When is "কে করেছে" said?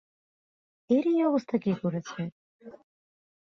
1.57-2.21